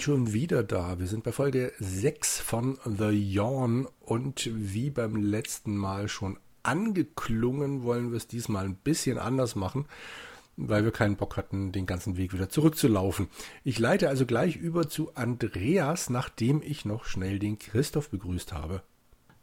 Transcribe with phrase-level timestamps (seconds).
[0.00, 0.98] sind schon wieder da.
[0.98, 7.82] Wir sind bei Folge 6 von The Yawn und wie beim letzten Mal schon angeklungen,
[7.82, 9.84] wollen wir es diesmal ein bisschen anders machen,
[10.56, 13.28] weil wir keinen Bock hatten, den ganzen Weg wieder zurückzulaufen.
[13.62, 18.82] Ich leite also gleich über zu Andreas, nachdem ich noch schnell den Christoph begrüßt habe.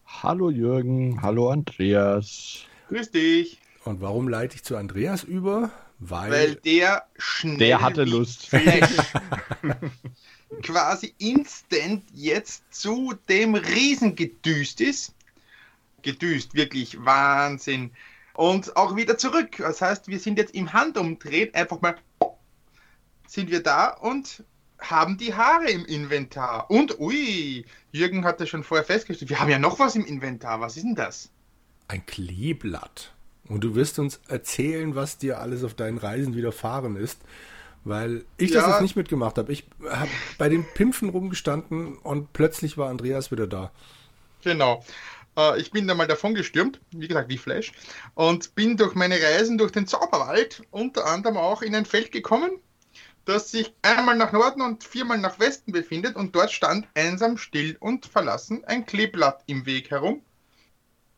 [0.08, 2.64] Hallo Jürgen, hallo Andreas.
[2.90, 3.60] Grüß dich.
[3.86, 5.72] Und warum leite ich zu Andreas über?
[6.00, 8.50] Weil, Weil der schnell Der hatte Lust.
[10.62, 15.14] Quasi instant jetzt zu dem Riesen gedüst ist.
[16.04, 17.92] Gedüst, wirklich Wahnsinn.
[18.34, 19.58] Und auch wieder zurück.
[19.58, 21.96] Das heißt, wir sind jetzt im Handumdrehen einfach mal
[23.28, 24.44] sind wir da und
[24.80, 26.70] haben die Haare im Inventar.
[26.70, 29.30] Und ui, Jürgen hat das schon vorher festgestellt.
[29.30, 30.62] Wir haben ja noch was im Inventar.
[30.62, 31.30] Was ist denn das?
[31.88, 33.14] ein Kleeblatt.
[33.50, 37.22] Und du wirst uns erzählen, was dir alles auf deinen Reisen widerfahren ist,
[37.84, 38.72] weil ich das Ja.
[38.72, 39.52] jetzt nicht mitgemacht habe.
[39.54, 43.72] Ich habe bei den Pimpfen rumgestanden und plötzlich war Andreas wieder da.
[44.42, 44.84] Genau.
[45.38, 47.74] Äh, Ich bin da mal davon gestürmt, wie gesagt, wie Flash,
[48.16, 52.52] und bin durch meine Reisen durch den Zauberwald unter anderem auch in ein Feld gekommen,
[53.26, 57.78] das sich einmal nach Norden und viermal nach Westen befindet und dort stand einsam, still
[57.80, 60.24] und verlassen ein Kleeblatt im Weg herum.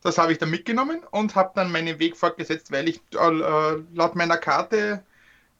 [0.02, 4.16] Das habe ich dann mitgenommen und habe dann meinen Weg fortgesetzt, weil ich äh, laut
[4.16, 5.04] meiner Karte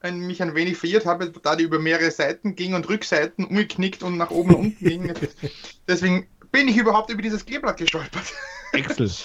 [0.00, 4.02] ein, mich ein wenig verirrt habe, da die über mehrere Seiten ging und Rückseiten umgeknickt
[4.02, 5.14] und nach oben und unten ging.
[5.88, 8.32] Deswegen bin ich überhaupt über dieses Kleeblatt gestolpert.
[8.72, 9.10] Excel.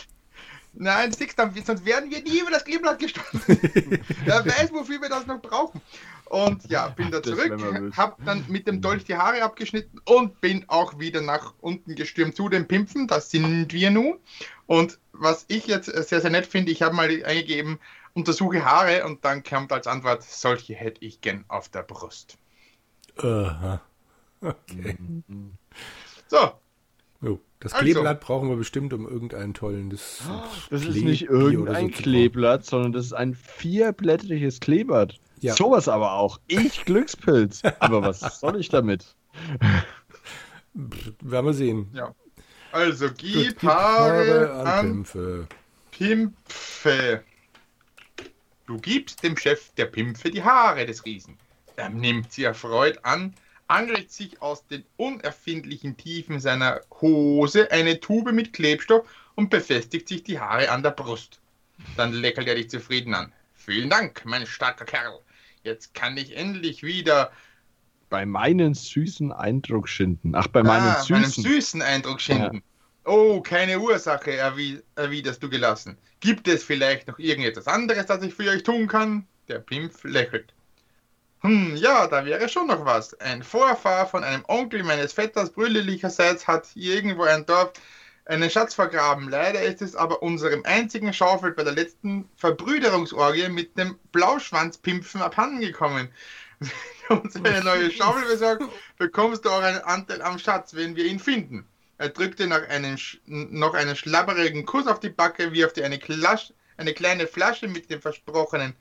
[0.77, 3.41] Nein, du, sonst werden wir nie über das Kleeblatt gestolpert.
[4.25, 5.81] Wer weiß, wofür wir das noch brauchen.
[6.25, 10.66] Und ja, bin da zurück, hab dann mit dem Dolch die Haare abgeschnitten und bin
[10.67, 13.08] auch wieder nach unten gestürmt zu den Pimpfen.
[13.08, 14.20] Das sind wir nun.
[14.65, 17.80] Und was ich jetzt sehr, sehr nett finde, ich habe mal eingegeben,
[18.14, 22.37] untersuche Haare und dann kommt als Antwort, solche hätte ich gern auf der Brust.
[23.17, 23.81] Aha.
[24.42, 24.98] Okay.
[26.27, 26.52] So,
[27.21, 27.86] Jo, das Also.
[27.86, 29.89] Kleeblatt brauchen wir bestimmt um irgendeinen tollen.
[29.89, 30.21] Das,
[30.70, 35.20] Das ist nicht irgendein so Kleeblatt, sondern das ist ein vierblättriges Kleeblatt.
[35.39, 35.55] Ja.
[35.55, 36.39] Sowas aber auch.
[36.48, 37.61] Ich Glückspilz.
[37.80, 39.15] Aber was soll ich damit?
[40.73, 41.89] Werden wir sehen.
[41.93, 42.15] ja.
[42.75, 45.08] Also, gib Haare an.
[45.91, 47.23] Pimpfe.
[48.67, 51.37] Du gibst dem Chef der Pimpfe die Haare des Riesen.
[51.77, 53.33] Er nimmt sie erfreut an,
[53.69, 60.23] angelt sich aus den unerfindlichen Tiefen seiner Hose eine Tube mit Klebstoff und befestigt sich
[60.23, 61.39] die Haare an der Brust.
[61.95, 63.31] Dann lächelt er dich zufrieden an.
[63.53, 65.21] Vielen Dank, mein starker Kerl.
[65.63, 67.31] Jetzt kann ich endlich wieder
[68.15, 70.36] Bei meinen süßen Eindruck schinden.
[70.36, 71.43] Ach, bei meinen ah, meinem süßen.
[71.43, 72.64] süßen Eindruck schinden.
[73.03, 75.98] Oh, keine Ursache, erwi erwiderst du gelassen.
[76.21, 79.27] Gibt es vielleicht noch irgendetwas anderes, das ich für euch tun kann?
[79.49, 80.54] Der Pimpf lächelt.
[81.42, 83.14] Hm, ja, da wäre schon noch was.
[83.20, 87.73] Ein Vorfahr von einem Onkel meines Vetters brüderlicherseits hat hier irgendwo ein Dorf
[88.27, 89.27] einen Schatz vergraben.
[89.27, 96.08] Leider ist es aber unserem einzigen Schaufeld bei der letzten Verbrüderungsorgie mit dem Blauschwanzpimpfen abhandengekommen.
[96.60, 96.70] Wenn
[97.10, 98.64] du uns eine neue Schaufel besorgt,
[98.98, 101.66] bekommst du auch einen Anteil am Schatz, wenn wir ihn finden.
[101.98, 105.98] Er drückte nach einem, sch- noch einen schlabberigen Kuss auf die Backe, wirft dir eine,
[105.99, 108.73] Klasch, eine kleine Flasche mit dem versprochenen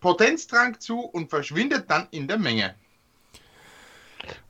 [0.00, 2.74] Potenztrank zu und verschwindet dann in der Menge.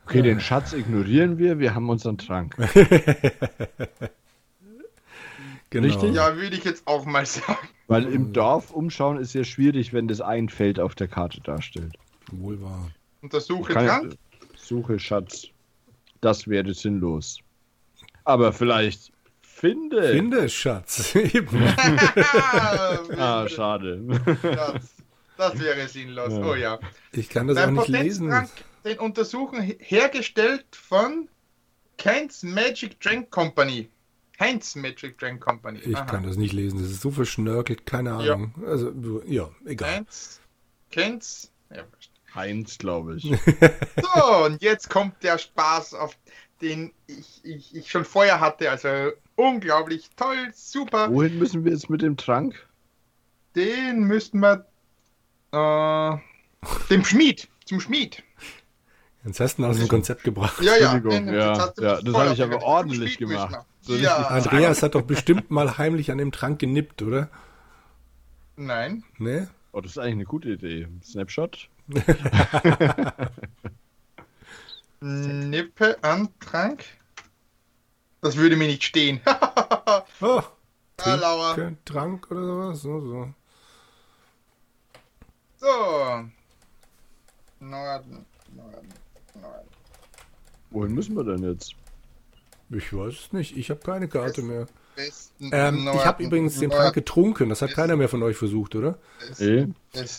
[0.06, 1.58] Okay, den Schatz ignorieren wir.
[1.58, 2.56] Wir haben unseren Trank.
[5.70, 5.86] Genau.
[5.86, 6.14] Richtig?
[6.16, 7.68] Ja, würde ich jetzt auch mal sagen.
[7.86, 11.94] Weil im Dorf umschauen ist ja schwierig, wenn das ein Feld auf der Karte darstellt.
[12.32, 12.90] Wohl wahr.
[13.22, 14.14] Untersuche Trank.
[14.56, 15.46] Suche Schatz.
[16.20, 17.38] Das wäre sinnlos.
[18.24, 20.10] Aber vielleicht finde.
[20.12, 21.14] Finde, Schatz.
[21.14, 21.48] Eben.
[23.16, 24.00] Ah, schade.
[24.42, 24.94] das,
[25.36, 26.32] das wäre sinnlos.
[26.32, 26.44] Ja.
[26.46, 26.78] Oh ja.
[27.12, 28.32] Ich kann das auch Beim nicht lesen.
[28.84, 31.28] Den untersuchen, he- hergestellt von
[32.02, 33.88] Heinz Magic Drink Company.
[34.38, 35.80] Heinz Magic Drink Company.
[35.80, 36.04] Ich Aha.
[36.06, 36.80] kann das nicht lesen.
[36.80, 38.34] Das ist so verschnörkelt, keine Ja.
[38.34, 38.54] Ahnung.
[38.66, 39.96] Also, ja, egal.
[39.96, 40.40] Heinz,
[40.90, 41.50] kennt's?
[41.74, 41.84] Ja,
[42.34, 43.24] Heinz, glaube ich.
[44.14, 46.16] so, und jetzt kommt der Spaß, auf
[46.60, 48.70] den ich, ich, ich schon vorher hatte.
[48.70, 48.88] Also
[49.36, 51.10] unglaublich toll, super.
[51.12, 52.68] Wohin müssen wir jetzt mit dem Trank?
[53.56, 54.66] Den müssten wir
[55.52, 56.18] äh,
[56.90, 58.22] dem Schmied, zum Schmied.
[59.24, 60.62] Jetzt hast du ihn aus dem Konzept gebracht.
[60.62, 63.66] Ja, ja, Entschuldigung, ja, du ja, mich das habe ich aber ordentlich gemacht.
[63.82, 67.28] So ja, Andreas hat doch bestimmt mal heimlich an dem Trank genippt, oder?
[68.56, 69.04] Nein.
[69.18, 69.48] Ne?
[69.72, 70.86] Oh, das ist eigentlich eine gute Idee.
[71.02, 71.69] Snapshot?
[75.00, 76.84] Nippe an Trank.
[78.20, 79.20] Das würde mir nicht stehen.
[80.22, 80.42] Oh,
[81.02, 81.54] Ah.
[81.54, 82.82] Trinke, Trank oder sowas.
[82.82, 83.34] So, so.
[85.56, 85.66] So.
[87.60, 88.88] Norden, Norden,
[89.40, 89.68] Norden.
[90.70, 91.74] Wohin müssen wir denn jetzt?
[92.68, 93.56] Ich weiß es nicht.
[93.56, 94.66] Ich habe keine Karte mehr.
[95.40, 97.48] Ähm, ich habe übrigens den Trank getrunken.
[97.48, 98.98] Das hat keiner mehr von euch versucht, oder?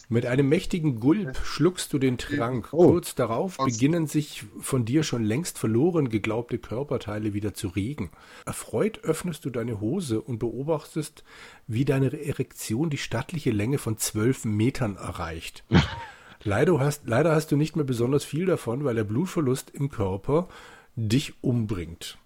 [0.10, 2.70] Mit einem mächtigen Gulp schluckst du den Trank.
[2.72, 2.92] Oh.
[2.92, 8.12] Kurz darauf beginnen sich von dir schon längst verloren geglaubte Körperteile wieder zu regen.
[8.46, 11.24] Erfreut öffnest du deine Hose und beobachtest,
[11.68, 15.64] wie deine Erektion die stattliche Länge von zwölf Metern erreicht.
[16.44, 20.48] leider, hast, leider hast du nicht mehr besonders viel davon, weil der Blutverlust im Körper
[20.96, 22.18] dich umbringt.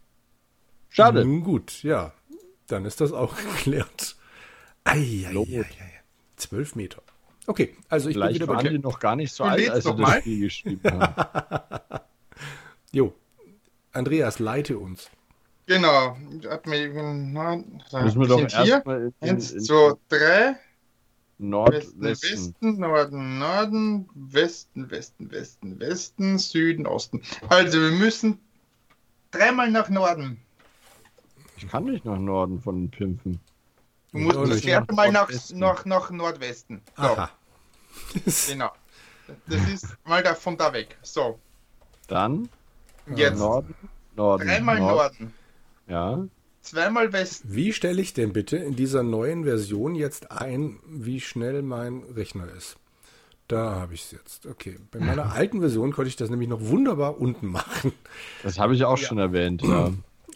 [0.89, 1.25] Schade.
[1.25, 2.13] Nun gut, ja.
[2.67, 4.15] Dann ist das auch geklärt.
[4.83, 5.31] Eieieiei.
[5.31, 5.47] Lot.
[6.35, 7.01] Zwölf Meter.
[7.47, 9.83] Okay, also ich Vielleicht bin wieder waren bei die noch gar nicht so alt, als
[9.83, 10.19] sie noch das?
[10.19, 11.99] Spiel geschrieben haben.
[12.91, 13.13] Jo.
[13.91, 15.09] Andreas, leite uns.
[15.65, 16.15] Genau.
[16.49, 17.57] Hat mir, na,
[18.01, 18.75] Müssen wir doch hier.
[18.75, 20.55] erstmal Eins, in zwei, drei.
[21.37, 22.01] Westen, Nordwesten.
[22.01, 27.21] Westen, Norden, Norden, Westen, Westen, Westen, Westen, Süden, Osten.
[27.49, 28.39] Also wir müssen
[29.31, 30.39] dreimal nach Norden.
[31.57, 33.39] Ich kann nicht nach Norden von den Pimpfen.
[34.11, 35.59] Du musst das vierte Mal nach, Nordwesten.
[35.59, 36.81] nach, nach Nordwesten.
[36.95, 37.29] So, Aha.
[38.47, 38.71] genau.
[39.47, 40.97] Das ist mal da von da weg.
[41.01, 41.39] So,
[42.07, 42.47] Dann
[43.15, 43.73] jetzt Norden,
[44.15, 45.33] Norden, dreimal Nord- Norden,
[45.87, 46.25] Ja,
[46.61, 47.53] zweimal Westen.
[47.53, 52.47] Wie stelle ich denn bitte in dieser neuen Version jetzt ein, wie schnell mein Rechner
[52.55, 52.77] ist?
[53.47, 54.45] Da habe ich es jetzt.
[54.45, 54.77] Okay.
[54.91, 57.93] Bei meiner alten Version konnte ich das nämlich noch wunderbar unten machen.
[58.43, 59.91] das habe ich auch schon erwähnt, ja.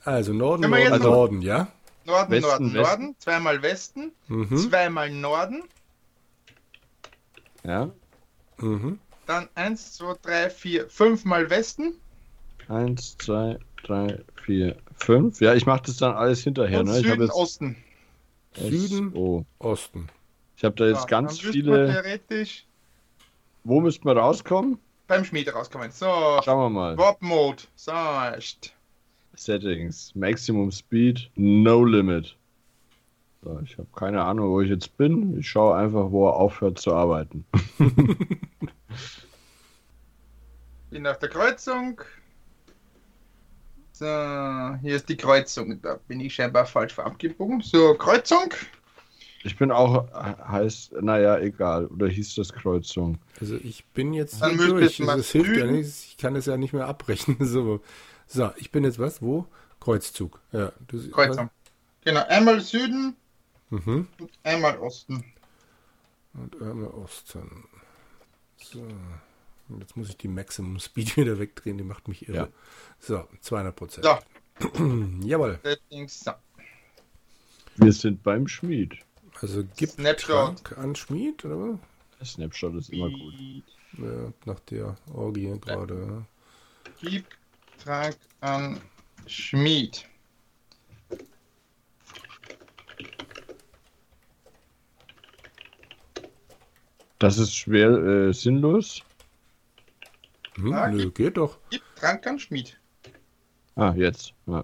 [0.09, 1.67] Also Norden, Norden, noch- Norden, ja?
[2.05, 2.81] Norden, Westen, Norden, Westen.
[2.81, 4.57] Norden, zweimal Westen, Mhm.
[4.57, 5.63] zweimal Norden,
[7.63, 7.91] Ja,
[8.57, 8.99] Mhm.
[9.27, 11.93] dann eins, zwei, drei, vier, fünfmal Westen
[12.69, 15.41] eins, zwei, drei, vier, fünf.
[15.41, 16.79] Ja, ich mache das dann alles hinterher.
[16.79, 16.93] und Ne?
[16.99, 17.75] Ich habe Süden, jetzt Osten.
[18.55, 20.07] Süden, Oh, Osten.
[20.55, 21.87] ich habe da jetzt Ja, ganz viele.
[21.91, 22.65] theoretisch
[23.65, 24.79] Wo müssten wir rauskommen?
[25.07, 25.91] beim Schmied rauskommen.
[25.91, 26.97] So, Schauen wir mal.
[26.97, 27.63] Warp Mode.
[27.75, 27.91] So.
[29.39, 32.35] Settings, Maximum Speed, No Limit.
[33.41, 35.39] So, ich habe keine Ahnung, wo ich jetzt bin.
[35.39, 37.45] Ich schaue einfach, wo er aufhört zu arbeiten.
[40.89, 42.01] Bin auf der Kreuzung.
[43.93, 45.81] So, hier ist die Kreuzung.
[45.81, 47.61] Da bin ich scheinbar falsch abgebogen.
[47.61, 48.53] So, Kreuzung.
[49.45, 50.11] Ich bin auch,
[50.49, 51.85] heißt, naja, egal.
[51.85, 53.19] Oder hieß das Kreuzung?
[53.39, 54.99] Also ich bin jetzt Dann durch.
[54.99, 56.05] es Also hilft ja nichts.
[56.07, 57.37] Ich kann es ja nicht mehr abbrechen.
[57.45, 57.79] So.
[58.31, 59.21] So, ich bin jetzt was?
[59.21, 59.45] Wo?
[59.79, 60.39] Kreuzzug.
[60.51, 61.49] Ja, du, Kreuzung.
[62.05, 63.15] Genau, einmal Süden
[63.71, 64.07] Mhm.
[64.19, 65.23] und einmal Osten.
[66.33, 67.65] Und einmal Osten.
[68.57, 68.81] So.
[69.69, 72.37] Und jetzt muss ich die Maximum Speed wieder wegdrehen, die macht mich irre.
[72.37, 72.47] Ja.
[72.99, 74.05] So, 200 Prozent.
[74.05, 74.17] So,
[75.27, 75.59] Jawohl.
[75.63, 76.19] Settings.
[76.21, 76.31] So.
[77.77, 78.97] Wir sind beim Schmied.
[79.41, 80.77] Also gib Snapshot.
[80.77, 81.79] An Schmied, oder?
[82.19, 83.33] Der Snapshot ist immer gut.
[83.97, 86.25] Ja, nach der Orgie gerade.
[86.99, 87.25] Gib
[87.83, 88.79] Trank an
[89.27, 90.05] Schmied.
[97.19, 99.01] Das ist schwer äh, sinnlos.
[100.55, 101.57] Hm, Ah, nö, geht doch.
[101.69, 102.79] Gib Trank an Schmied.
[103.75, 104.33] Ah, jetzt.
[104.45, 104.63] Ja.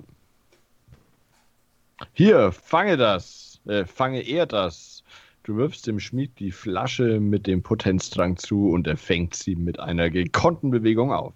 [2.13, 3.59] Hier, fange das.
[3.65, 5.03] Äh, fange er das.
[5.43, 9.79] Du wirfst dem Schmied die Flasche mit dem Potenztrank zu und er fängt sie mit
[9.79, 11.33] einer gekonnten Bewegung auf.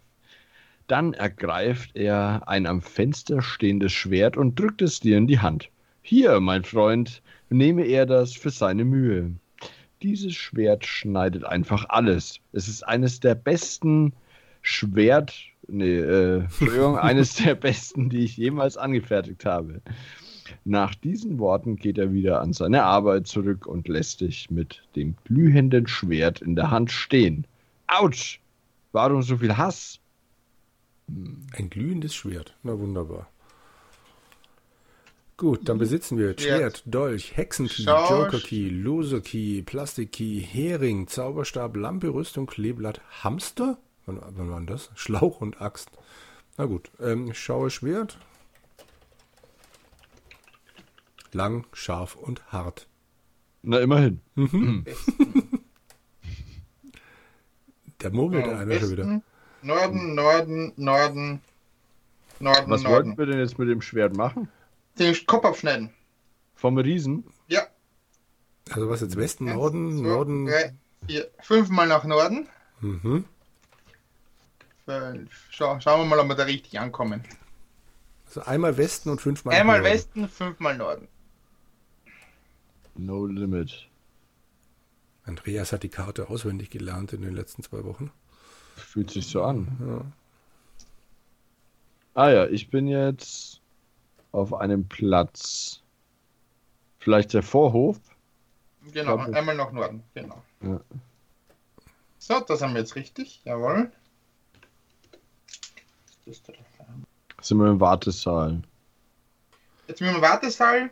[0.90, 5.70] Dann ergreift er ein am Fenster stehendes Schwert und drückt es dir in die Hand.
[6.02, 9.32] Hier, mein Freund, nehme er das für seine Mühe.
[10.02, 12.40] Dieses Schwert schneidet einfach alles.
[12.54, 14.14] Es ist eines der besten
[14.64, 15.36] Schwert,
[15.68, 19.84] nee, äh, Entschuldigung, eines der besten, die ich jemals angefertigt habe.
[20.66, 25.16] Nach diesen Worten geht er wieder an seine Arbeit zurück und lässt dich mit dem
[25.26, 27.46] glühenden Schwert in der Hand stehen.
[27.86, 28.42] Autsch!
[28.92, 30.00] Warum so viel Hass?
[31.54, 32.56] Ein glühendes Schwert.
[32.64, 33.30] Na wunderbar.
[35.38, 36.42] Gut, dann besitzen wir Schwert.
[36.42, 43.78] Schwert, Dolch, Hexenkey, Joker-Key, Loser-Key, Plastik-Key, Hering, Zauberstab, Lampe, Rüstung, Kleeblatt, Hamster?
[44.06, 44.90] Wann, wann war das?
[44.96, 45.92] Schlauch und Axt.
[46.58, 48.18] Na gut, ähm, schaue Schwert.
[51.32, 52.88] Lang, scharf und hart.
[53.62, 54.20] Na, immerhin.
[58.00, 59.22] Da murmelt der einer schon wieder.
[59.62, 61.42] Norden, Norden, Norden,
[62.40, 63.08] Norden, Was Norden.
[63.10, 64.48] wollten wir denn jetzt mit dem Schwert machen?
[64.98, 65.90] Den Kopf abschneiden.
[66.56, 67.24] Vom Riesen?
[67.48, 67.62] Ja.
[68.72, 70.46] Also was jetzt Westen, Eins, Norden, zwei, Norden.
[70.46, 70.74] Drei,
[71.08, 72.48] vier, fünfmal nach Norden.
[72.82, 73.26] Mhm.
[74.86, 75.32] Fünf.
[75.50, 77.24] Schau, schauen wir mal, ob wir da richtig ankommen.
[78.26, 79.94] Also einmal Westen und fünfmal nach Einmal Norden.
[79.94, 81.08] Westen, fünfmal Norden.
[82.96, 83.88] No limit.
[85.26, 88.12] Andreas hat die Karte auswendig gelernt in den letzten zwei Wochen.
[88.80, 90.12] Fühlt sich so an.
[92.14, 93.62] Ah ja, ich bin jetzt
[94.32, 95.82] auf einem Platz.
[97.00, 98.00] Vielleicht der Vorhof?
[98.92, 100.04] Genau, glaub, einmal nach Norden.
[100.14, 100.42] Genau.
[100.62, 100.80] Ja.
[102.18, 103.42] So, das haben wir jetzt richtig.
[103.46, 103.92] Jawohl.
[107.42, 108.62] Sind wir im Wartesaal?
[109.88, 110.92] Jetzt mit dem Wartesaal.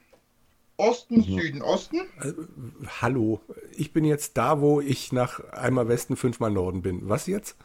[0.77, 1.23] Osten, Mhm.
[1.39, 1.97] Süden, Osten.
[2.21, 2.33] Äh,
[3.01, 3.41] hallo,
[3.75, 7.09] ich bin jetzt da, wo ich nach einmal Westen, fünfmal Norden bin.
[7.09, 7.57] Was jetzt?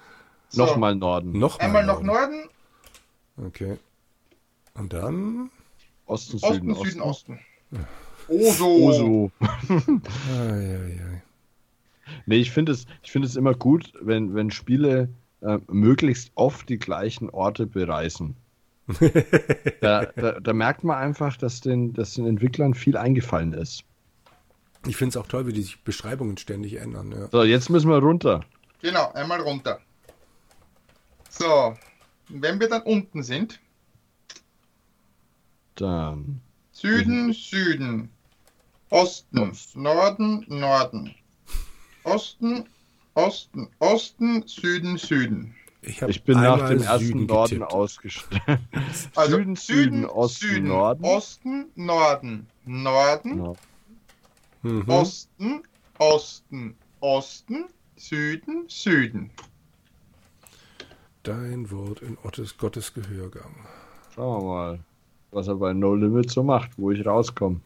[0.52, 1.38] So, Nochmal Norden.
[1.38, 2.49] Noch mal Einmal nach Norden,
[3.38, 3.78] Okay.
[4.75, 5.50] Und dann?
[6.04, 7.32] Osten, Osten, Süden, Süden, Osten.
[7.32, 7.87] Osten.
[8.28, 8.66] Oso.
[8.66, 9.32] Oso.
[9.40, 11.23] Ai, ai, ai.
[12.26, 15.09] Nee, ich finde es, ich finde es immer gut, wenn, wenn Spiele
[15.40, 18.37] äh, möglichst oft die gleichen Orte bereisen.
[19.80, 23.85] da, da, da merkt man einfach, dass den, dass den Entwicklern viel eingefallen ist.
[24.87, 27.12] Ich finde es auch toll, wie die sich Beschreibungen ständig ändern.
[27.12, 27.28] Ja.
[27.30, 28.40] So, jetzt müssen wir runter.
[28.82, 29.80] Genau, einmal runter.
[31.33, 31.75] So,
[32.29, 33.59] wenn wir dann unten sind,
[35.77, 36.41] Dann.
[36.73, 38.11] Süden, Süden,
[38.91, 41.15] Osten, Norden, Norden,
[42.05, 42.65] Osten,
[43.15, 45.55] Osten, Osten, Süden, Süden.
[45.81, 47.73] Ich, Ich bin nach dem ersten Süden Norden getippt.
[47.73, 48.61] ausgestellt.
[49.17, 51.05] Also Süden, Süden, Osten, Süden, Norden.
[51.05, 53.53] Osten, Norden, Norden, Ja.
[54.62, 54.89] Mhm.
[54.89, 55.62] Osten,
[55.99, 57.65] Osten, Osten,
[57.97, 59.31] Süden, Süden.
[61.23, 63.55] Dein Wort in Ottes Gottes Gehörgang.
[64.14, 64.81] Schauen wir mal,
[65.31, 67.61] was er bei No Limit so macht, wo ich rauskomme.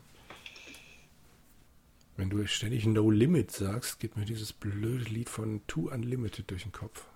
[2.17, 6.63] Wenn du ständig No Limit sagst, geht mir dieses blöde Lied von Two Unlimited durch
[6.65, 7.07] den Kopf.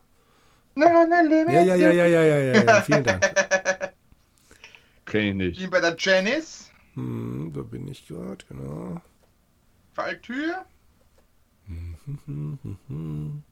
[0.74, 2.80] Nein, nein, nein, Ja, ja, ja, ja, ja, ja, ja, ja.
[2.82, 3.22] Vielen Dank.
[5.04, 5.60] Kenn ich nicht.
[5.60, 9.00] Wie bei der Janice, Hm, da bin ich gerade, genau.
[9.94, 10.64] Falltür,
[11.66, 13.42] Mhm.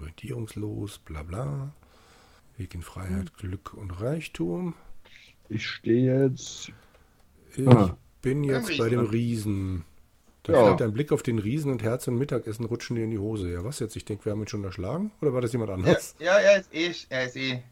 [0.00, 1.72] Orientierungslos, bla bla.
[2.56, 4.74] Weg in Freiheit, Glück und Reichtum.
[5.48, 6.70] Ich stehe jetzt.
[7.56, 7.96] Ich Ah.
[8.22, 9.84] bin jetzt bei dem Riesen.
[10.42, 10.64] Da Ja.
[10.66, 13.50] fällt ein Blick auf den Riesen und Herz und Mittagessen rutschen dir in die Hose.
[13.52, 13.96] Ja, was jetzt?
[13.96, 15.10] Ich denke, wir haben ihn schon erschlagen?
[15.20, 16.14] Oder war das jemand Ja, anders?
[16.18, 17.62] ja, er ist eh, er ist eh.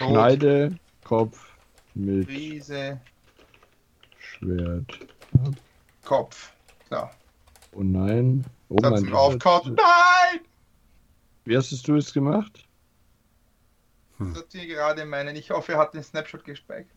[0.00, 1.50] Rot, Schneide Kopf
[1.94, 3.00] mit Riese,
[4.18, 4.98] Schwert.
[6.04, 6.52] Kopf.
[6.90, 7.08] So,
[7.72, 8.44] Oh nein.
[8.68, 9.66] Oh Satz mein Aufkaut.
[9.66, 10.40] Nein!
[11.44, 12.65] Wie hast du es gemacht?
[14.18, 15.36] Das hat sie gerade meinen.
[15.36, 16.90] Ich hoffe, er hat den Snapshot gespeichert.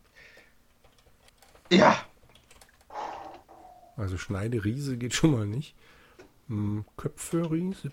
[1.70, 2.04] Ja,
[3.96, 5.74] Also Schneide Riese geht schon mal nicht.
[6.48, 7.92] Hm, Köpfe Riese.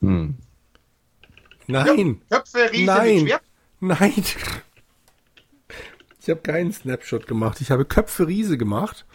[0.00, 0.36] Hm.
[1.68, 2.22] Nein!
[2.28, 3.30] Köpfe, Riese Nein.
[3.80, 4.24] Nein!
[6.20, 7.60] Ich habe keinen Snapshot gemacht.
[7.60, 9.06] Ich habe Köpfe Riese gemacht.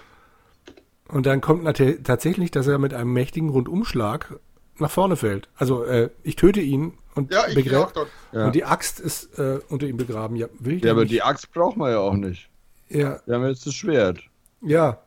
[1.08, 1.64] Und dann kommt
[2.04, 4.40] tatsächlich, dass er mit einem mächtigen Rundumschlag
[4.80, 5.50] nach vorne fällt.
[5.56, 7.94] Also äh, ich töte ihn und Ja, ich bin auch begräb.
[7.94, 8.10] dort.
[8.32, 8.46] Ja.
[8.48, 10.36] Und die Axt ist äh, unter ihm begraben.
[10.36, 11.12] Ja, will ja, der aber nicht.
[11.14, 12.50] die Axt braucht man ja auch nicht.
[12.90, 14.20] ja, Wir haben jetzt das Schwert.
[14.62, 15.00] ja.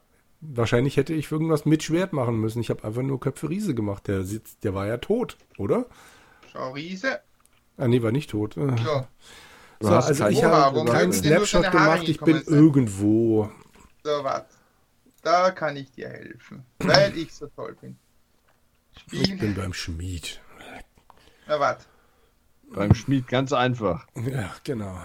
[0.43, 2.61] Wahrscheinlich hätte ich irgendwas mit Schwert machen müssen.
[2.61, 4.07] Ich habe einfach nur Köpfe Riese gemacht.
[4.07, 5.87] Der sitzt, der war ja tot, oder?
[6.53, 7.21] Schau, Riese.
[7.79, 8.55] Ah, nee, war nicht tot.
[8.59, 8.77] Äh.
[9.81, 12.07] So, also ich habe keinen Snapshot gemacht.
[12.09, 13.51] Ich bin irgendwo.
[14.05, 14.47] so, warte.
[15.23, 16.65] Da kann ich dir helfen.
[16.81, 17.97] Weil ich so toll bin.
[19.11, 20.41] Ich bin beim Schmied.
[21.47, 21.85] Na, warte.
[22.73, 24.07] Beim Schmied ganz einfach.
[24.17, 24.99] Ja, genau.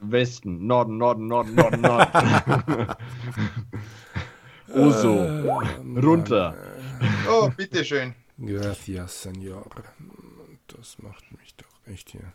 [0.00, 2.86] Westen, Norden, Norden, Norden, Norden, Norden.
[4.74, 6.56] Oso, Äh, runter.
[7.28, 8.14] Oh, bitteschön.
[8.38, 9.66] Gracias, Senor.
[10.68, 12.32] Das macht mich doch echt hier.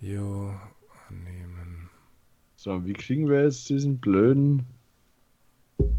[0.00, 0.54] Jo,
[1.08, 1.88] annehmen.
[2.56, 4.66] So, wie kriegen wir jetzt diesen blöden.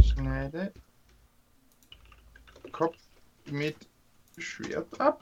[0.03, 0.71] Schneide.
[2.71, 2.95] Kopf
[3.51, 3.75] mit
[4.37, 5.21] Schwert ab.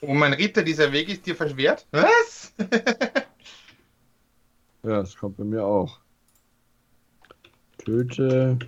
[0.00, 1.86] Oh, mein Ritter, dieser Weg ist dir verschwert?
[1.90, 2.52] Was?
[4.84, 5.98] Ja, das kommt bei mir auch.
[7.78, 8.58] Töte.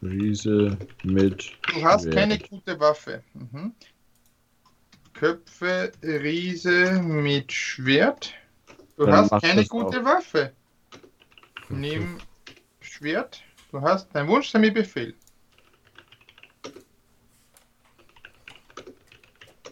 [0.00, 1.52] Riese mit.
[1.74, 2.14] Du hast Schwert.
[2.14, 3.24] keine gute Waffe.
[3.34, 3.74] Mhm.
[5.12, 8.32] Köpfe, Riese mit Schwert.
[8.96, 10.52] Du Dann hast keine gute Waffe.
[11.68, 12.18] Nimm
[12.80, 13.42] Schwert.
[13.70, 15.14] Du hast dein Wunsch, sei mir Befehl.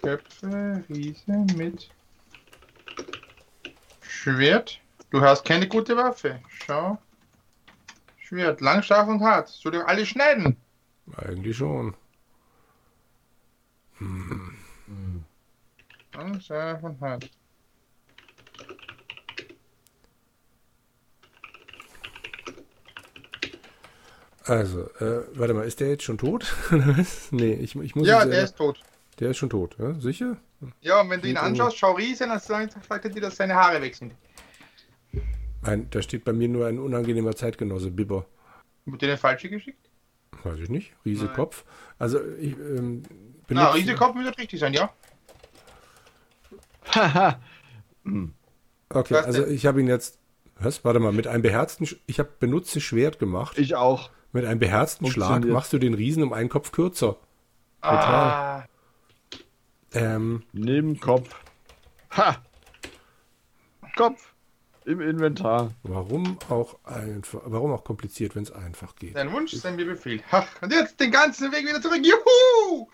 [0.02, 1.90] Köpfe, Riese mit
[4.02, 4.80] Schwert.
[5.10, 6.40] Du hast keine gute Waffe.
[6.48, 6.98] Schau.
[8.18, 9.48] Schwert, lang, scharf und hart.
[9.48, 10.56] Soll doch alle schneiden.
[11.16, 11.96] Eigentlich schon.
[16.12, 17.30] Lang, scharf und hart.
[24.46, 26.54] Also, äh, warte mal, ist der jetzt schon tot?
[27.30, 28.80] Nee, ich, ich muss Ja, jetzt, der ist tot.
[29.18, 29.94] der ist schon tot, ja?
[30.00, 30.36] Sicher?
[30.80, 33.80] Ja, und wenn du ihn anschaust, schau Riese, dann sagt er dir, dass seine Haare
[33.80, 34.12] weg sind.
[35.62, 38.26] Nein, da steht bei mir nur ein unangenehmer Zeitgenosse, Bibber.
[38.84, 39.88] Wird dir den falsche geschickt?
[40.42, 40.92] Weiß ich nicht.
[41.06, 41.34] Riese Nein.
[41.36, 41.64] Kopf.
[41.98, 43.02] Also, ich ähm,
[43.48, 44.92] Na, Riesekopf müsste richtig sein, ja.
[46.94, 47.40] Haha.
[48.90, 50.18] Okay, also ich habe ihn jetzt.
[50.56, 50.84] Was?
[50.84, 51.84] Warte mal, mit einem beherzten.
[51.86, 53.58] Sch- Ich habe benutze Schwert gemacht.
[53.58, 54.10] ich auch.
[54.34, 57.16] Mit einem beherzten Schlag machst du den Riesen um einen Kopf kürzer.
[57.80, 58.64] Ah,
[59.92, 61.30] Ähm, Neben Kopf.
[62.16, 62.36] Ha!
[63.96, 64.34] Kopf.
[64.86, 65.70] Im Inventar.
[65.84, 69.14] warum auch einfach, warum auch kompliziert, wenn es einfach geht?
[69.16, 70.20] dein Wunsch ist ein mir Befehl.
[70.32, 72.00] Ha, und jetzt den ganzen Weg wieder zurück.
[72.04, 72.88] Juhu!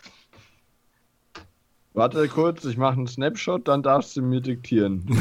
[1.94, 5.06] Warte kurz, ich mache einen Snapshot, dann darfst du mir diktieren.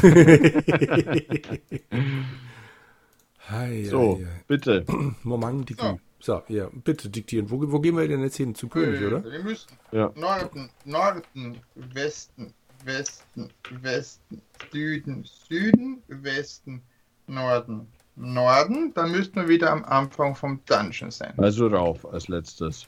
[3.48, 4.44] Hei, So, hei, hei.
[4.46, 4.84] bitte.
[5.24, 5.98] Moment, Dikti.
[6.20, 6.42] So.
[6.48, 7.50] ja, bitte diktieren.
[7.50, 8.54] Wo, wo gehen wir denn jetzt hin?
[8.54, 9.24] Zum König, oder?
[9.24, 10.12] Wir müssen Ja.
[10.14, 12.52] Norden, Norden, Westen,
[12.84, 13.48] Westen,
[13.80, 16.82] Westen, Süden, Süden, Westen,
[17.26, 17.86] Norden,
[18.16, 18.92] Norden.
[18.94, 21.32] Dann müssten wir wieder am Anfang vom Dungeon sein.
[21.38, 22.86] Also rauf als letztes.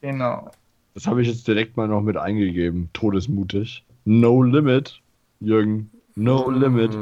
[0.00, 0.50] Genau.
[0.94, 2.90] Das habe ich jetzt direkt mal noch mit eingegeben.
[2.92, 3.84] Todesmutig.
[4.04, 5.00] No limit.
[5.40, 5.90] Jürgen.
[6.16, 6.92] No limit.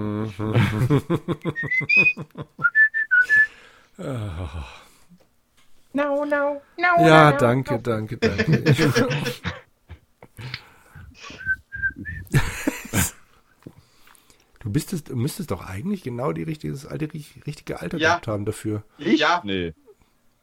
[5.92, 7.06] No, no, no.
[7.06, 8.62] Ja, danke, danke, danke.
[14.60, 18.10] Du bist es, müsstest doch eigentlich genau die richtige, das alte, richtige Alter Ja.
[18.10, 18.82] gehabt haben dafür.
[18.98, 19.20] Ich?
[19.20, 19.72] Ja, Nee,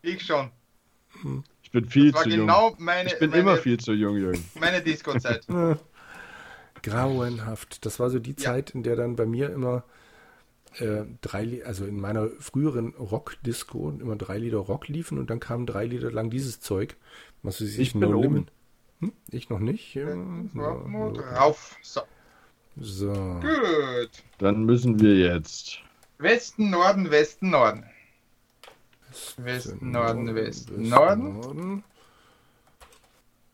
[0.01, 0.51] ich schon.
[1.61, 2.39] ich bin viel zu jung.
[2.47, 4.43] genau meine, Ich bin meine, immer viel zu jung, Jürgen.
[4.59, 5.45] meine Disco-Zeit.
[6.83, 7.85] Grauenhaft.
[7.85, 8.37] Das war so die Ja.
[8.37, 9.83] Zeit, in der dann bei mir immer
[10.79, 15.65] äh, drei, also in meiner früheren Rock-Disco immer drei Lieder Rock liefen und dann kamen
[15.65, 16.95] drei Lieder lang dieses Zeug.
[17.43, 18.47] Was weiß Ich bin oben.
[18.99, 19.13] Hm?
[19.31, 19.93] Ich noch nicht.
[19.93, 21.21] Ja, nur ja.
[21.21, 21.77] drauf.
[21.81, 22.01] So,
[22.79, 23.11] So.
[23.11, 24.11] gut.
[24.37, 25.79] Dann müssen wir jetzt.
[26.17, 27.85] Westen, Norden, Westen, Norden.
[29.37, 31.39] Westen, Norden, Westen, Norden.
[31.39, 31.83] Norden.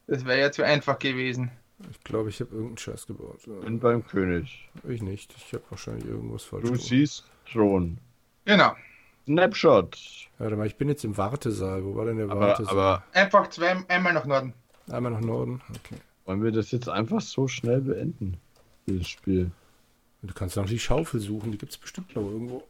[0.07, 1.51] Das wäre ja zu einfach gewesen.
[1.91, 3.39] Ich glaube, ich habe irgendeinen Scheiß gebaut.
[3.63, 4.69] Bin beim König.
[4.87, 5.33] Ich nicht.
[5.37, 6.83] Ich habe wahrscheinlich irgendwas falsch Du gemacht.
[6.87, 7.97] siehst Thron.
[8.45, 8.73] Genau.
[9.25, 9.97] Snapshot.
[10.37, 11.83] Warte mal, ich bin jetzt im Wartesaal.
[11.85, 12.73] Wo war denn der Aber, Wartesaal?
[12.77, 14.53] aber Einfach zwei, einmal nach Norden.
[14.91, 15.61] Einmal nach Norden.
[15.69, 15.95] Okay.
[16.25, 18.37] wollen wir das jetzt einfach so schnell beenden?
[18.87, 19.51] Dieses Spiel.
[20.23, 21.51] Du kannst noch die Schaufel suchen.
[21.51, 22.63] Die gibt es bestimmt noch irgendwo.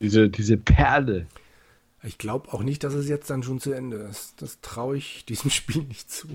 [0.00, 1.26] Diese, diese Perle.
[2.02, 4.40] Ich glaube auch nicht, dass es jetzt dann schon zu Ende ist.
[4.42, 6.28] Das traue ich diesem Spiel nicht zu.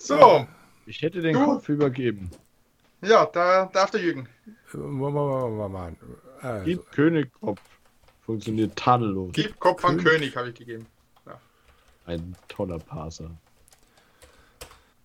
[0.00, 0.46] So,
[0.86, 2.30] Ich hätte den Du- Kopf übergeben.
[3.02, 4.28] ja, da darf der Jürgen.
[6.40, 7.60] Also, Gib König Kopf.
[8.20, 9.32] Funktioniert tadellos.
[9.32, 10.06] Gib Kopf an König.
[10.12, 10.86] König, habe ich gegeben.
[12.06, 13.30] Ein toller Parser.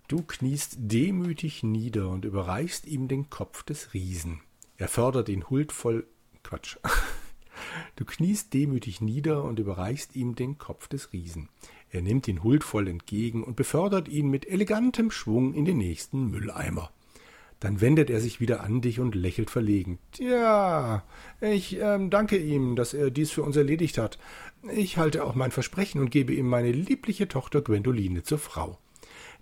[0.08, 4.42] Du kniest demütig nieder und überreichst ihm den Kopf des Riesen.
[4.78, 6.06] Er fördert ihn huldvoll.
[6.44, 6.78] Quatsch.
[7.96, 11.50] Du kniest demütig nieder und überreichst ihm den Kopf des Riesen.
[11.94, 16.90] Er nimmt ihn huldvoll entgegen und befördert ihn mit elegantem Schwung in den nächsten Mülleimer.
[17.60, 20.00] Dann wendet er sich wieder an dich und lächelt verlegen.
[20.12, 21.04] Tja,
[21.40, 24.18] ich ähm, danke ihm, dass er dies für uns erledigt hat.
[24.74, 28.80] Ich halte auch mein Versprechen und gebe ihm meine liebliche Tochter Gwendoline zur Frau.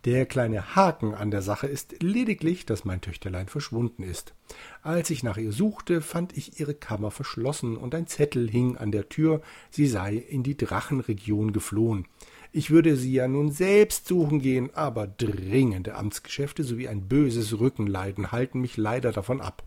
[0.04, 4.34] Der kleine Haken an der Sache ist lediglich, dass mein Töchterlein verschwunden ist.
[4.82, 8.92] Als ich nach ihr suchte, fand ich ihre Kammer verschlossen und ein Zettel hing an
[8.92, 12.08] der Tür, sie sei in die Drachenregion geflohen.
[12.54, 18.34] Ich würde sie ja nun selbst suchen gehen, aber dringende Amtsgeschäfte sowie ein böses Rückenleiden
[18.34, 19.64] halten mich leider davon ab.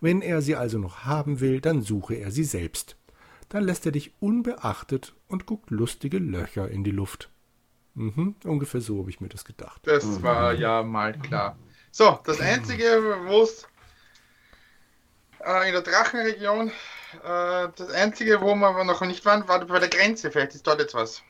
[0.00, 2.96] Wenn er sie also noch haben will, dann suche er sie selbst.
[3.48, 7.30] Dann lässt er dich unbeachtet und guckt lustige Löcher in die Luft.
[7.94, 9.82] Mhm, ungefähr so habe ich mir das gedacht.
[9.84, 11.58] Das war ja mal klar.
[11.90, 12.84] So, das einzige,
[13.26, 13.66] wo es
[15.44, 19.88] äh, in der Drachenregion, äh, das einzige, wo wir noch nicht waren, war bei der
[19.88, 20.30] Grenze.
[20.30, 21.22] Vielleicht ist dort jetzt was.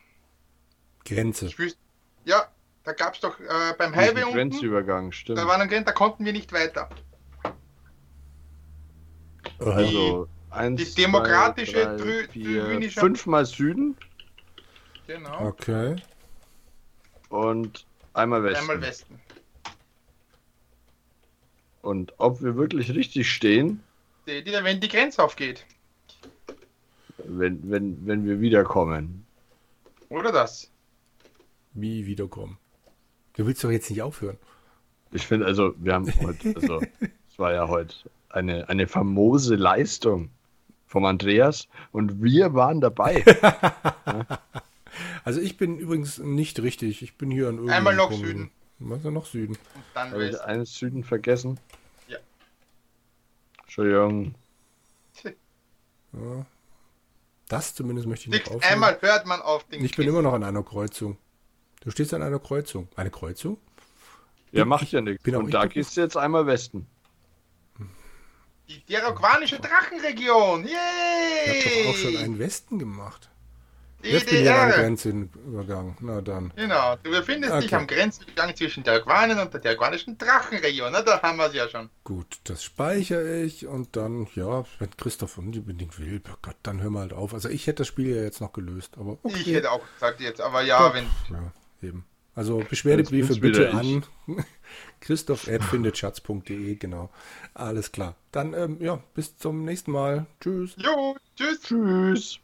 [1.04, 1.56] Grenze.
[1.58, 1.78] Wüsste,
[2.24, 2.46] ja,
[2.84, 5.38] da gab es doch äh, beim Highway unten, Grenzübergang, stimmt.
[5.38, 6.88] da war eine Grenze, da konnten wir nicht weiter.
[9.58, 11.96] also, eins, die demokratische
[12.32, 13.96] Drünische- fünfmal Süden
[15.06, 15.48] Genau.
[15.48, 15.96] Okay.
[17.28, 17.84] und
[18.14, 18.60] einmal Westen.
[18.60, 19.20] Einmal Westen.
[21.82, 23.82] Und ob wir wirklich richtig stehen,
[24.28, 25.66] Die, die, wenn die Grenze aufgeht.
[27.24, 29.26] wenn, wenn, wenn wir wiederkommen.
[30.08, 30.70] Oder das?
[31.74, 32.58] Wie wiederkommen.
[33.34, 34.38] Du willst doch jetzt nicht aufhören.
[35.10, 36.80] Ich finde also, wir haben heute, also,
[37.30, 37.94] es war ja heute
[38.28, 40.30] eine, eine famose Leistung
[40.86, 43.24] vom Andreas und wir waren dabei.
[45.24, 47.02] Also ich bin übrigens nicht richtig.
[47.02, 48.50] Ich bin hier an irgendeinem Einmal noch Süden.
[48.78, 49.54] Was noch Süden?
[49.74, 51.58] Und dann Habe ich eines Süden vergessen?
[52.08, 52.18] Ja.
[53.62, 54.34] Entschuldigung.
[55.24, 56.46] Ja.
[57.48, 58.62] Das zumindest möchte ich aufnehmen.
[58.64, 61.16] einmal hört man auf den Ich bin immer noch an einer Kreuzung.
[61.84, 62.88] Du stehst an einer Kreuzung.
[62.96, 63.58] Eine Kreuzung?
[64.52, 65.22] Ja, macht ich- ja nichts.
[65.22, 66.86] bin Und da gehst du jetzt einmal Westen.
[68.68, 70.64] Die Deroquanische Drachenregion.
[70.64, 72.18] Ich habe doch auch schon Yay!
[72.24, 73.28] einen Westen gemacht.
[74.04, 74.82] Jetzt bin ich an einem DDR.
[74.84, 75.96] Grenzübergang.
[76.00, 76.52] Na dann.
[76.56, 77.74] Genau, du befindest dich Okay.
[77.76, 80.90] am Grenzübergang zwischen Deroquanen und der Deroquanischen Drachenregion.
[80.92, 81.88] Na, da haben wir es ja schon.
[82.02, 86.90] Gut, das speichere ich und dann, ja, wenn Christoph unbedingt will, oh Gott, dann hör
[86.90, 87.32] mal halt auf.
[87.34, 89.36] Also ich hätte das Spiel ja jetzt noch gelöst, aber okay.
[89.40, 91.04] Ich hätte auch gesagt jetzt, aber ja, wenn.
[91.30, 92.04] Ja, eben.
[92.34, 94.04] Also Beschwerdebriefe bitte an
[95.00, 97.10] christoph.findetschatz.de, genau.
[97.52, 98.16] Alles klar.
[98.30, 100.26] Dann, ähm, ja, bis zum nächsten Mal.
[100.40, 100.74] Tschüss.
[100.78, 101.60] Jo, tschüss.
[101.60, 102.40] Tschüss.